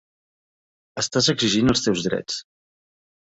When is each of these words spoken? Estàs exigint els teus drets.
Estàs 1.01 1.29
exigint 1.35 1.69
els 1.73 1.85
teus 1.87 2.05
drets. 2.09 2.39